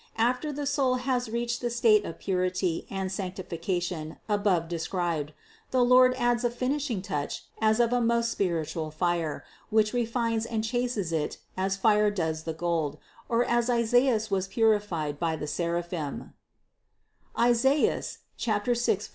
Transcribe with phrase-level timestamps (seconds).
[0.17, 5.31] After the soul has reached the state of purity and sanctification above described,
[5.69, 10.63] the Lord adds a finishing touch as of a most spiritual fire, which refines and
[10.63, 12.97] chases it as fire does the gold,
[13.29, 16.33] or as Isaias was puri fied by the seraphim
[17.37, 19.09] (Isaias 6,7).